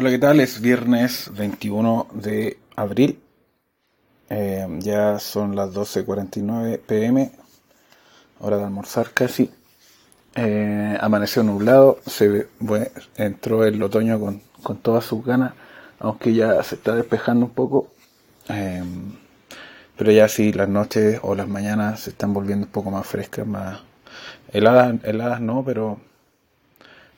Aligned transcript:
Hola, 0.00 0.10
¿qué 0.10 0.18
tal? 0.20 0.38
Es 0.38 0.60
viernes 0.60 1.28
21 1.34 2.06
de 2.12 2.56
abril. 2.76 3.18
Eh, 4.30 4.64
ya 4.78 5.18
son 5.18 5.56
las 5.56 5.70
12.49 5.74 6.78
pm, 6.78 7.32
hora 8.38 8.58
de 8.58 8.64
almorzar 8.64 9.10
casi. 9.12 9.50
Eh, 10.36 10.96
amaneció 11.00 11.42
nublado, 11.42 11.98
se 12.06 12.46
entró 13.16 13.64
el 13.64 13.82
otoño 13.82 14.20
con, 14.20 14.40
con 14.62 14.76
todas 14.76 15.04
sus 15.04 15.24
ganas, 15.24 15.54
aunque 15.98 16.32
ya 16.32 16.62
se 16.62 16.76
está 16.76 16.94
despejando 16.94 17.46
un 17.46 17.52
poco. 17.52 17.90
Eh, 18.50 18.84
pero 19.96 20.12
ya 20.12 20.28
sí, 20.28 20.52
las 20.52 20.68
noches 20.68 21.18
o 21.22 21.34
las 21.34 21.48
mañanas 21.48 21.98
se 21.98 22.10
están 22.10 22.32
volviendo 22.32 22.66
un 22.66 22.72
poco 22.72 22.92
más 22.92 23.04
frescas, 23.04 23.48
más 23.48 23.80
heladas, 24.52 24.94
heladas 25.02 25.40
no, 25.40 25.64
pero 25.64 25.98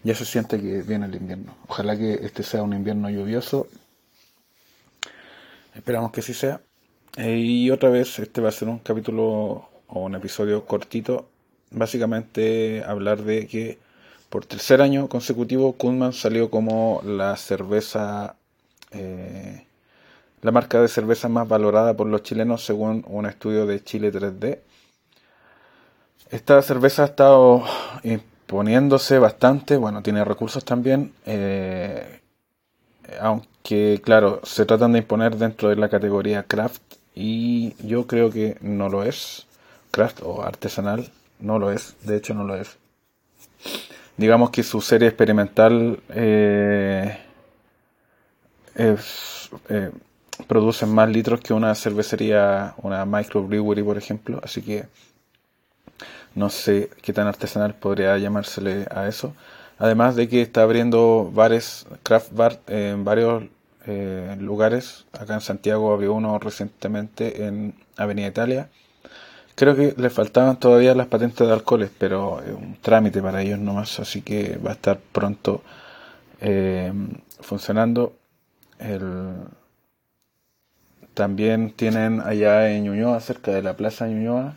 ya 0.03 0.15
se 0.15 0.25
siente 0.25 0.61
que 0.61 0.83
viene 0.83 1.07
el 1.07 1.15
invierno. 1.15 1.55
Ojalá 1.69 1.97
que 1.97 2.15
este 2.23 2.43
sea 2.43 2.63
un 2.63 2.73
invierno 2.73 3.11
lluvioso. 3.11 3.67
Esperamos 5.75 6.13
que 6.13 6.23
sí 6.23 6.35
sea. 6.35 6.61
Eh, 7.17 7.37
y 7.39 7.71
otra 7.71 7.91
vez, 7.91 8.19
este 8.19 8.41
va 8.41 8.49
a 8.49 8.53
ser 8.53 8.69
un 8.69 8.79
capítulo 8.79 9.69
o 9.89 10.01
un 10.01 10.15
episodio 10.15 10.65
cortito. 10.67 11.29
Básicamente 11.71 12.83
hablar 12.87 13.23
de 13.23 13.47
que 13.47 13.79
por 14.31 14.47
tercer 14.47 14.81
año 14.81 15.09
consecutivo 15.09 15.73
Kunman 15.73 16.13
salió 16.13 16.51
como 16.51 17.03
la 17.05 17.37
cerveza, 17.37 18.37
eh, 18.93 19.67
la 20.43 20.53
marca 20.53 20.81
de 20.81 20.89
cerveza 20.89 21.29
más 21.29 21.49
valorada 21.49 21.97
por 21.97 22.07
los 22.07 22.23
chilenos 22.23 22.65
según 22.65 23.05
un 23.09 23.27
estudio 23.27 23.67
de 23.67 23.83
Chile 23.83 24.13
3D. 24.13 24.61
Esta 26.31 26.63
cerveza 26.63 27.03
ha 27.03 27.07
estado 27.07 27.65
poniéndose 28.51 29.21
bastante, 29.21 29.77
bueno, 29.77 30.03
tiene 30.03 30.25
recursos 30.25 30.65
también, 30.65 31.13
eh, 31.25 32.21
aunque 33.21 34.01
claro, 34.03 34.41
se 34.43 34.67
tratan 34.67 34.93
de 34.93 34.99
imponer 34.99 35.37
dentro 35.37 35.69
de 35.69 35.77
la 35.77 35.89
categoría 35.89 36.43
craft 36.43 36.83
y 37.15 37.75
yo 37.87 38.09
creo 38.09 38.29
que 38.33 38.57
no 38.61 38.89
lo 38.89 39.05
es, 39.05 39.47
craft 39.93 40.23
o 40.25 40.43
artesanal, 40.43 41.13
no 41.39 41.61
lo 41.61 41.71
es, 41.71 41.95
de 42.03 42.17
hecho 42.17 42.35
no 42.35 42.43
lo 42.43 42.57
es. 42.57 42.77
Digamos 44.17 44.51
que 44.51 44.65
su 44.65 44.81
serie 44.81 45.07
experimental 45.07 46.01
eh, 46.09 47.19
eh, 48.75 48.97
produce 50.49 50.87
más 50.87 51.09
litros 51.09 51.41
que 51.41 51.55
una 51.55 51.73
cervecería, 51.77 52.75
una 52.79 53.05
microbrewery 53.05 53.85
por 53.85 53.97
ejemplo, 53.97 54.41
así 54.43 54.61
que 54.61 54.87
no 56.35 56.51
sé 56.51 56.91
qué 57.03 57.13
tan 57.13 57.27
artesanal 57.27 57.75
podría 57.75 58.17
llamársele 58.19 58.87
a 58.91 59.09
eso. 59.09 59.35
Además 59.79 60.15
de 60.17 60.29
que 60.29 60.43
está 60.43 60.63
abriendo 60.63 61.31
bares, 61.33 61.87
craft 62.03 62.33
bar 62.33 62.61
en 62.67 63.05
varios 63.05 63.45
eh, 63.87 64.37
lugares. 64.39 65.07
Acá 65.13 65.35
en 65.35 65.41
Santiago 65.41 65.93
abrió 65.93 66.13
uno 66.15 66.39
recientemente 66.39 67.47
en 67.47 67.75
Avenida 67.97 68.29
Italia. 68.29 68.69
Creo 69.55 69.75
que 69.77 69.95
le 69.97 70.11
faltaban 70.11 70.59
todavía 70.59 70.95
las 70.95 71.07
patentes 71.09 71.47
de 71.47 71.53
alcoholes, 71.53 71.91
pero 71.99 72.43
es 72.43 72.53
un 72.53 72.77
trámite 72.81 73.23
para 73.23 73.43
ellos 73.43 73.59
nomás, 73.59 74.01
así 74.01 74.23
que 74.23 74.59
va 74.59 74.71
a 74.71 74.75
estar 74.75 74.99
pronto 75.13 75.63
eh, 76.41 76.93
funcionando. 77.41 78.15
También 81.15 81.73
tienen 81.73 82.21
allá 82.21 82.71
en 82.71 82.85
Ñuñoa, 82.85 83.21
cerca 83.21 83.51
de 83.51 83.63
la 83.63 83.77
Plaza 83.77 84.07
Ñuñoa, 84.07 84.55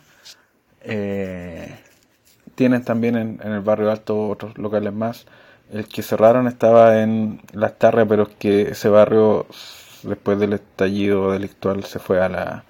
eh, 0.84 1.74
tienen 2.54 2.84
también 2.84 3.16
en, 3.16 3.40
el 3.42 3.60
barrio 3.60 3.90
alto 3.90 4.28
otros 4.28 4.56
locales 4.58 4.92
más. 4.92 5.26
El 5.72 5.88
que 5.88 6.02
cerraron 6.02 6.46
estaba 6.46 7.02
en 7.02 7.40
Las 7.52 7.78
Tarres, 7.78 8.06
pero 8.08 8.28
que 8.38 8.70
ese 8.70 8.88
barrio 8.88 9.46
después 10.02 10.38
del 10.38 10.52
estallido 10.52 11.32
delictual 11.32 11.84
se 11.84 11.98
fue 11.98 12.22
a 12.22 12.28
la... 12.28 12.64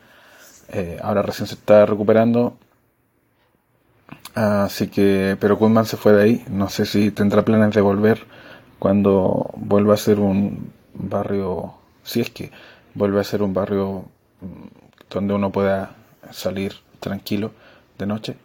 Eh, 0.73 0.99
ahora 1.03 1.23
recién 1.23 1.47
se 1.47 1.55
está 1.55 1.85
recuperando. 1.87 2.57
Así 4.35 4.89
que, 4.89 5.37
pero 5.41 5.59
Kunman 5.59 5.87
se 5.87 5.97
fue 5.97 6.13
de 6.13 6.23
ahí. 6.23 6.45
No 6.49 6.69
sé 6.69 6.87
si 6.87 7.11
tendrá 7.11 7.45
planes 7.45 7.75
de 7.75 7.81
volver 7.81 8.25
cuando 8.79 9.51
vuelva 9.57 9.95
a 9.95 9.99
ser 9.99 10.21
un 10.21 10.73
barrio, 10.95 11.75
si 12.03 12.21
es 12.21 12.31
que 12.31 12.51
vuelve 12.95 13.21
a 13.21 13.25
ser 13.25 13.43
un 13.43 13.55
barrio 13.55 14.05
mm, 14.41 15.11
donde 15.11 15.35
uno 15.35 15.51
pueda 15.51 15.95
salir 16.33 16.75
tranquilo 17.01 17.53
de 17.99 18.07
noche. 18.07 18.37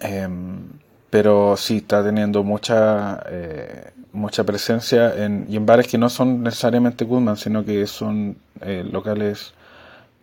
Em, 0.00 0.68
pero 1.10 1.56
sí 1.56 1.78
está 1.78 2.02
teniendo 2.04 2.42
mucha 2.42 3.22
eh, 3.28 3.92
mucha 4.12 4.44
presencia 4.44 5.14
en, 5.24 5.46
y 5.48 5.56
en 5.56 5.66
bares 5.66 5.86
que 5.86 5.98
no 5.98 6.08
son 6.10 6.42
necesariamente 6.42 7.04
Goodman, 7.04 7.36
sino 7.36 7.64
que 7.64 7.86
son 7.86 8.36
eh, 8.60 8.84
locales 8.90 9.54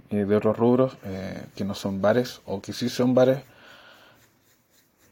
eh, 0.09 0.25
de 0.25 0.35
otros 0.35 0.57
rubros, 0.57 0.97
que 1.55 1.65
no 1.65 1.75
son 1.75 2.01
bares 2.01 2.41
o 2.45 2.61
que 2.61 2.73
sí 2.73 2.89
son 2.89 3.13
bares, 3.13 3.43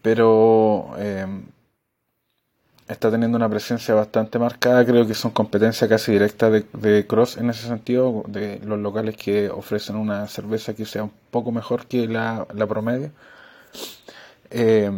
pero 0.02 0.92
em, 0.98 1.44
está 2.90 3.12
teniendo 3.12 3.38
una 3.38 3.48
presencia 3.50 3.94
bastante 3.94 4.40
marcada, 4.40 4.84
creo 4.84 5.08
que 5.08 5.14
son 5.14 5.32
competencia 5.32 5.88
casi 5.88 6.12
directa 6.12 6.50
de, 6.50 6.66
de, 6.74 7.06
Cross 7.06 7.38
en 7.38 7.52
ese 7.52 7.68
sentido, 7.68 8.24
de 8.28 8.60
los 8.66 8.80
locales 8.80 9.16
que 9.16 9.50
ofrecen 9.50 9.96
una 9.96 10.28
cerveza 10.28 10.74
que 10.74 10.86
sea 10.86 11.04
un 11.04 11.12
poco 11.32 11.52
mejor 11.52 11.86
que 11.86 12.08
la, 12.08 12.48
la 12.54 12.68
promedio. 12.68 13.12
Eh, 14.50 14.92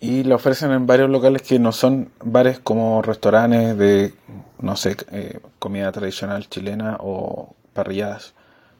y 0.00 0.24
la 0.24 0.36
ofrecen 0.36 0.72
en 0.72 0.86
varios 0.86 1.10
locales 1.10 1.42
que 1.42 1.58
no 1.58 1.72
son 1.72 2.10
bares 2.22 2.58
como 2.60 3.02
restaurantes 3.02 3.76
de, 3.76 4.14
no 4.60 4.76
sé, 4.76 4.96
eh, 5.12 5.40
comida 5.58 5.92
tradicional 5.92 6.48
chilena 6.48 6.96
o 7.00 7.54
parrilladas. 7.74 8.34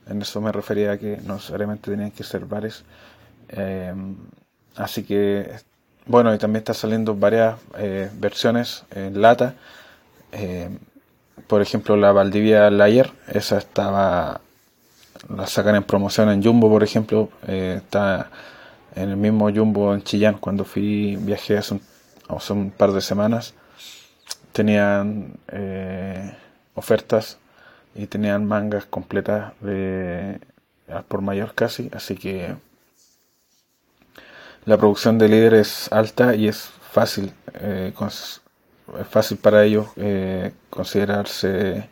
En 0.07 0.23
eso 0.23 0.41
me 0.41 0.53
refería 0.53 0.93
a 0.93 0.99
que 0.99 1.19
no 1.25 1.35
necesariamente 1.35 1.91
tenían 1.91 2.13
que 2.13 2.25
ser 2.25 2.47
bares. 2.47 2.85
Eh, 3.49 3.95
así 4.77 5.05
que 5.05 5.51
bueno, 6.07 6.33
y 6.33 6.39
también 6.39 6.61
está 6.61 6.73
saliendo 6.73 7.17
varias 7.17 7.57
eh, 7.77 8.09
versiones 8.15 8.85
en 8.95 9.21
lata. 9.21 9.55
Eh, 10.33 10.69
por 11.49 11.61
ejemplo, 11.63 11.97
la 11.97 12.13
Valdivia 12.13 12.71
Layer, 12.71 13.11
esa 13.27 13.59
estaba, 13.59 14.41
la 15.29 15.47
sacan 15.49 15.75
en 15.75 15.83
promoción 15.83 16.31
en 16.31 16.43
Jumbo, 16.43 16.69
por 16.71 16.85
ejemplo. 16.85 17.29
Eh, 17.49 17.75
está 17.79 18.31
en 18.95 19.11
el 19.11 19.17
mismo 19.17 19.51
Jumbo 19.53 19.95
en 19.95 20.03
Chillán, 20.03 20.39
cuando 20.39 20.65
fui, 20.65 21.17
viajé 21.17 21.59
hace 21.59 21.75
un, 21.75 21.83
hace 22.29 22.53
un 22.53 22.71
par 22.71 22.93
de 22.93 23.01
semanas. 23.01 23.55
Tenían 24.53 25.35
ofertas 26.75 27.39
y 27.95 28.07
tenían 28.07 28.47
mangas 28.47 28.87
completas 28.87 29.53
de 29.61 30.41
por 31.09 31.21
mayor 31.21 31.55
casi, 31.55 31.91
así 31.93 32.15
que 32.15 32.55
la 34.67 34.77
producción 34.77 35.17
de 35.17 35.29
líder 35.29 35.55
es 35.55 35.91
alta 35.93 36.35
y 36.35 36.49
es 36.49 36.71
fácil, 36.91 37.33
eh, 37.61 37.93
es 37.97 38.41
fácil 39.09 39.39
para 39.39 39.65
ellos 39.65 39.87
eh, 39.97 40.53
considerarse 40.71 41.89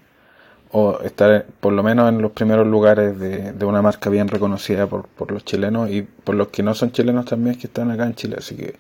o 0.73 1.01
estar 1.01 1.47
por 1.61 1.73
lo 1.73 1.84
menos 1.84 2.09
en 2.09 2.21
los 2.21 2.33
primeros 2.33 2.67
lugares 2.67 3.19
de, 3.19 3.65
una 3.65 3.81
marca 3.81 4.11
bien 4.11 4.27
reconocida 4.27 4.89
por, 4.89 5.07
por, 5.07 5.31
los 5.31 5.45
chilenos 5.45 5.89
y 5.89 6.03
por 6.03 6.34
los 6.34 6.49
que 6.49 6.65
no 6.65 6.75
son 6.75 6.91
chilenos 6.91 7.27
también 7.27 7.57
que 7.57 7.69
están 7.69 7.93
acá 7.93 8.07
en 8.07 8.17
Chile. 8.17 8.37
Así 8.41 8.57
que, 8.57 8.77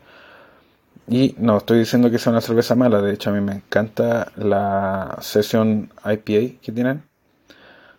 y 1.06 1.36
no 1.38 1.58
estoy 1.58 1.78
diciendo 1.78 2.10
que 2.10 2.18
sea 2.18 2.32
una 2.32 2.40
cerveza 2.40 2.74
mala, 2.74 3.00
de 3.00 3.12
hecho 3.12 3.30
a 3.30 3.32
mí 3.32 3.40
me 3.40 3.52
encanta 3.52 4.32
la 4.36 5.18
sesión 5.20 5.92
IPA 6.04 6.58
que 6.60 6.72
tienen 6.72 7.04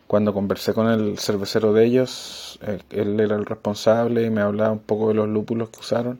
cuando 0.08 0.34
conversé 0.34 0.74
con 0.74 0.88
el 0.90 1.18
cervecero 1.18 1.74
de 1.74 1.86
ellos, 1.86 2.60
él, 2.92 3.20
era 3.20 3.36
el 3.36 3.46
responsable 3.46 4.24
y 4.24 4.30
me 4.30 4.42
hablaba 4.42 4.72
un 4.72 4.80
poco 4.80 5.10
de 5.10 5.16
los 5.16 5.28
lúpulos 5.28 5.70
que 5.70 5.80
usaron. 5.80 6.20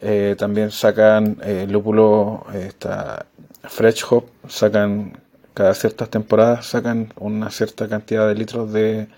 Eh, 0.00 0.36
también 0.38 0.70
sacan 0.70 1.38
eh, 1.42 1.66
lúpulo, 1.68 2.46
esta 2.52 3.26
Fresh 3.62 4.04
Hop, 4.10 4.26
sacan 4.48 5.18
cada 5.54 5.74
ciertas 5.74 6.10
temporadas, 6.10 6.66
sacan 6.66 7.12
una 7.18 7.50
cierta 7.50 7.88
cantidad 7.88 8.26
de 8.28 8.34
litros 8.34 8.72
de, 8.72 9.08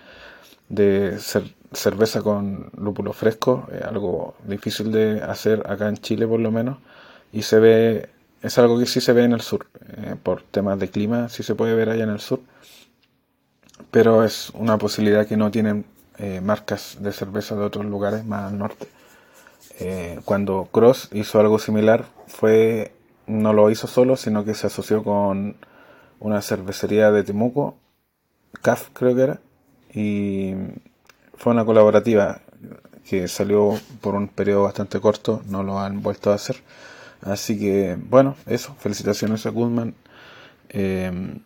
de 0.69 1.17
cerveza 1.73 2.21
con 2.21 2.69
lúpulo 2.77 3.13
fresco, 3.13 3.67
algo 3.83 4.35
difícil 4.45 4.91
de 4.91 5.21
hacer 5.23 5.63
acá 5.67 5.89
en 5.89 5.97
Chile 5.97 6.27
por 6.27 6.39
lo 6.39 6.51
menos, 6.51 6.77
y 7.33 7.41
se 7.41 7.59
ve, 7.59 8.09
es 8.41 8.57
algo 8.57 8.79
que 8.79 8.85
sí 8.85 9.01
se 9.01 9.13
ve 9.13 9.23
en 9.23 9.33
el 9.33 9.41
sur, 9.41 9.67
eh, 9.97 10.15
por 10.21 10.43
temas 10.43 10.79
de 10.79 10.89
clima, 10.89 11.29
sí 11.29 11.43
se 11.43 11.55
puede 11.55 11.75
ver 11.75 11.89
allá 11.89 12.03
en 12.03 12.11
el 12.11 12.19
sur 12.19 12.41
pero 13.97 14.23
es 14.23 14.51
una 14.53 14.77
posibilidad 14.77 15.25
que 15.25 15.37
no 15.37 15.49
tienen 15.49 15.83
eh, 16.19 16.39
marcas 16.39 16.97
de 16.99 17.11
cerveza 17.11 17.55
de 17.55 17.63
otros 17.63 17.83
lugares 17.83 18.23
más 18.25 18.51
al 18.51 18.59
norte. 18.59 18.87
Eh, 19.79 20.19
cuando 20.23 20.69
Cross 20.71 21.09
hizo 21.13 21.39
algo 21.39 21.57
similar, 21.57 22.05
fue 22.27 22.91
no 23.25 23.53
lo 23.53 23.71
hizo 23.71 23.87
solo, 23.87 24.15
sino 24.15 24.45
que 24.45 24.53
se 24.53 24.67
asoció 24.67 25.03
con 25.03 25.55
una 26.19 26.43
cervecería 26.43 27.09
de 27.11 27.23
Temuco, 27.23 27.75
CAF 28.61 28.89
creo 28.93 29.15
que 29.15 29.21
era, 29.23 29.39
y 29.91 30.53
fue 31.35 31.53
una 31.53 31.65
colaborativa 31.65 32.41
que 33.03 33.27
salió 33.27 33.79
por 33.99 34.13
un 34.13 34.27
periodo 34.27 34.61
bastante 34.61 34.99
corto, 34.99 35.41
no 35.47 35.63
lo 35.63 35.79
han 35.79 36.03
vuelto 36.03 36.29
a 36.31 36.35
hacer. 36.35 36.57
Así 37.21 37.57
que, 37.57 37.97
bueno, 37.99 38.35
eso. 38.45 38.75
Felicitaciones 38.77 39.47
a 39.47 39.49
Goodman. 39.49 39.95
Eh, 40.69 41.39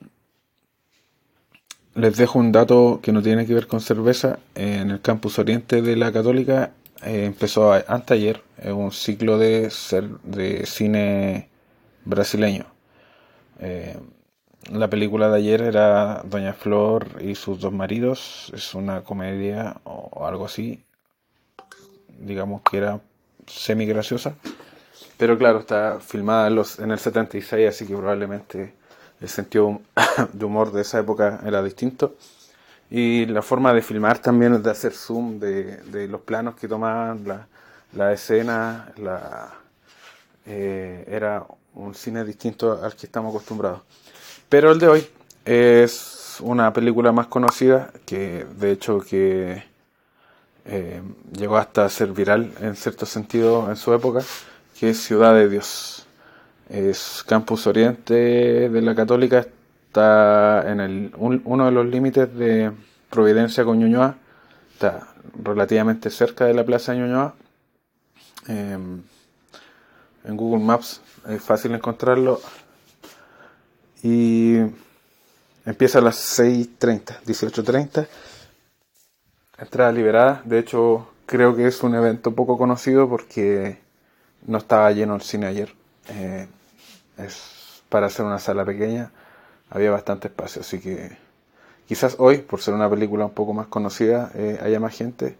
les 1.96 2.18
dejo 2.18 2.40
un 2.40 2.52
dato 2.52 3.00
que 3.02 3.12
no 3.12 3.22
tiene 3.22 3.46
que 3.46 3.54
ver 3.54 3.68
con 3.68 3.82
cerveza. 3.82 4.40
En 4.56 4.92
el 4.92 5.02
campus 5.02 5.40
oriente 5.40 5.82
de 5.82 5.96
la 5.96 6.12
Católica 6.12 6.72
eh, 7.04 7.26
empezó 7.26 7.74
antes 7.74 8.12
ayer 8.12 8.42
un 8.64 8.92
ciclo 8.92 9.38
de, 9.38 9.70
ser, 9.72 10.08
de 10.24 10.66
cine 10.66 11.50
brasileño. 12.06 12.66
Eh, 13.60 13.98
la 14.72 14.90
película 14.90 15.30
de 15.30 15.38
ayer 15.38 15.62
era 15.62 16.22
Doña 16.24 16.54
Flor 16.54 17.08
y 17.22 17.36
sus 17.36 17.60
dos 17.60 17.74
maridos. 17.74 18.52
Es 18.56 18.74
una 18.76 19.04
comedia 19.04 19.82
o 19.84 20.26
algo 20.26 20.46
así. 20.46 20.84
Digamos 22.20 22.62
que 22.62 22.78
era 22.78 23.02
semi 23.48 23.86
graciosa. 23.86 24.36
Pero 25.18 25.38
claro, 25.38 25.60
está 25.60 26.00
filmada 26.00 26.48
en, 26.48 26.56
los, 26.56 26.80
en 26.80 26.92
el 26.92 27.00
76, 27.00 27.70
así 27.70 27.86
que 27.86 27.96
probablemente 27.96 28.74
el 29.22 29.30
sentido 29.30 29.82
de 30.34 30.46
humor 30.46 30.72
de 30.72 30.82
esa 30.82 31.00
época 31.00 31.40
era 31.46 31.64
distinto. 31.64 32.16
Y 32.90 33.26
la 33.28 33.42
forma 33.42 33.74
de 33.74 33.82
filmar 33.82 34.20
también 34.20 34.62
de 34.62 34.70
hacer 34.70 34.92
zoom 34.94 35.40
de, 35.40 36.08
los 36.10 36.22
planos 36.22 36.56
que 36.56 36.68
tomaban, 36.68 37.24
la, 37.94 38.12
escena, 38.12 38.92
eh, 40.46 41.06
era 41.08 41.46
un 41.74 41.96
cine 41.96 42.26
distinto 42.26 42.84
al 42.84 42.96
que 42.96 43.06
estamos 43.06 43.34
acostumbrados. 43.34 43.82
Pero 44.50 44.72
el 44.72 44.80
de 44.80 44.88
hoy 44.90 45.08
es 45.46 46.38
una 46.42 46.74
película 46.74 47.14
más 47.14 47.28
conocida, 47.28 47.92
que 48.06 48.46
de 48.58 48.72
hecho 48.72 49.00
que 49.00 49.64
eh, 50.66 51.02
llegó 51.32 51.58
hasta 51.58 51.88
ser 51.90 52.12
viral 52.12 52.52
en 52.60 52.76
cierto 52.76 53.06
sentido 53.06 53.70
en 53.70 53.78
su 53.78 53.94
época, 53.94 54.22
que 54.78 54.90
es 54.90 55.02
Ciudad 55.02 55.34
de 55.34 55.48
Dios. 55.48 56.06
Es 56.72 57.26
Campus 57.28 57.68
Oriente 57.68 58.70
de 58.70 58.82
la 58.82 58.96
Católica, 58.96 59.46
está 59.88 60.72
en 60.72 60.80
el, 60.80 61.12
uno 61.18 61.66
de 61.66 61.72
los 61.72 61.86
límites 61.86 62.34
de 62.34 62.72
Providencia 63.10 63.66
con 63.66 63.78
Ñuñoa, 63.78 64.16
está 64.72 65.10
relativamente 65.44 66.10
cerca 66.10 66.46
de 66.46 66.54
la 66.54 66.64
Plaza 66.64 66.94
de 66.94 67.00
Ñuñoa. 67.00 67.34
Em, 68.48 69.02
en 70.24 70.38
Google 70.38 70.64
Maps 70.64 71.02
es 71.28 71.42
fácil 71.42 71.74
encontrarlo. 71.76 72.40
Y 74.02 74.60
empieza 75.66 76.00
a 76.00 76.02
las 76.02 76.40
6.30, 76.40 77.20
18.30. 77.26 78.08
Entrada 79.58 79.92
liberada. 79.92 80.42
De 80.46 80.58
hecho, 80.58 81.10
creo 81.26 81.54
que 81.54 81.68
es 81.68 81.84
un 81.84 81.96
evento 81.96 82.34
poco 82.34 82.58
conocido 82.58 83.10
porque 83.10 83.78
no 84.48 84.58
estaba 84.58 84.90
lleno 84.94 85.16
el 85.16 85.22
cine 85.22 85.48
ayer. 85.48 85.76
Eh, 86.08 86.48
es 87.18 87.84
para 87.90 88.08
hacer 88.08 88.26
una 88.26 88.40
sala 88.40 88.66
pequeña, 88.66 89.12
había 89.70 89.92
bastante 89.92 90.28
espacio, 90.28 90.62
así 90.62 90.80
que 90.80 91.18
quizás 91.88 92.16
hoy, 92.20 92.38
por 92.38 92.62
ser 92.62 92.74
una 92.74 92.90
película 92.90 93.26
un 93.26 93.34
poco 93.34 93.54
más 93.54 93.68
conocida, 93.68 94.32
eh, 94.36 94.60
haya 94.62 94.80
más 94.80 94.96
gente. 94.96 95.38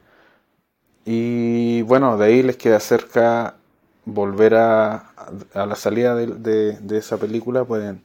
Y 1.06 1.82
bueno, 1.84 2.18
de 2.18 2.26
ahí 2.26 2.44
les 2.44 2.58
queda 2.58 2.80
cerca 2.80 3.56
volver 4.06 4.56
a, 4.56 5.12
a 5.54 5.66
la 5.66 5.76
salida 5.76 6.16
de, 6.16 6.28
de, 6.78 6.98
esa 6.98 7.18
película, 7.18 7.64
pueden, 7.66 8.04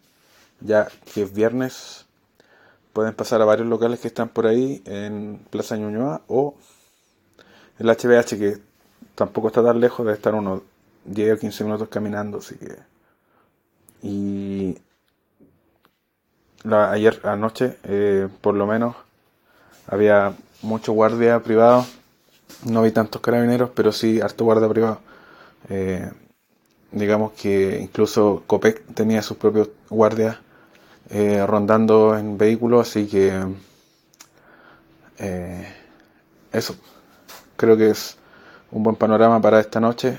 ya 0.61 0.89
que 1.13 1.23
es 1.23 1.33
viernes, 1.33 2.07
pueden 2.93 3.15
pasar 3.15 3.43
a 3.43 3.45
varios 3.45 3.69
locales 3.69 4.01
que 4.01 4.09
están 4.09 4.29
por 4.29 4.47
ahí 4.47 4.83
en 4.87 5.41
Plaza 5.51 5.77
Ñuñoa 5.77 6.23
o 6.29 6.55
el 7.79 7.89
HBH 7.89 8.39
que 8.39 8.59
tampoco 9.15 9.49
está 9.49 9.63
tan 9.63 9.81
lejos 9.81 10.07
de 10.07 10.13
estar 10.13 10.35
unos 10.35 10.63
10 11.05 11.37
o 11.37 11.39
15 11.41 11.65
minutos 11.65 11.89
caminando, 11.89 12.39
así 12.39 12.57
que 12.57 12.77
y 14.03 14.77
ayer 16.73 17.21
anoche, 17.25 17.79
eh, 17.85 18.29
por 18.41 18.55
lo 18.55 18.67
menos, 18.67 18.97
había 19.87 20.35
mucho 20.63 20.93
guardia 20.93 21.41
privado. 21.41 21.87
No 22.65 22.83
vi 22.83 22.91
tantos 22.91 23.21
carabineros, 23.21 23.71
pero 23.75 23.93
sí 23.93 24.21
harto 24.21 24.45
guardia 24.45 24.69
privado. 24.69 25.01
Eh, 25.69 26.11
digamos 26.93 27.33
que 27.33 27.79
incluso 27.81 28.45
Copec 28.47 28.85
tenía 28.95 29.23
sus 29.23 29.37
propios 29.37 29.69
guardias 29.91 30.39
eh, 31.11 31.45
rondando 31.47 32.17
en 32.17 32.39
vehículos, 32.39 32.89
así 32.89 33.07
que 33.07 33.33
eso 36.53 36.77
creo 37.57 37.77
que 37.77 37.91
es 37.91 38.17
un 38.71 38.83
buen 38.83 38.97
panorama 38.97 39.41
para 39.41 39.61
esta 39.61 39.81
noche. 39.81 40.19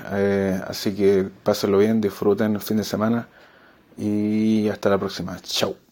así 0.66 0.94
que 0.94 1.28
pásenlo 1.42 1.78
bien, 1.78 2.00
disfruten 2.00 2.54
el 2.54 2.60
fin 2.60 2.78
de 2.78 2.84
semana 2.84 3.28
y 3.98 4.68
hasta 4.68 4.88
la 4.90 4.98
próxima. 4.98 5.38
Chao. 5.42 5.87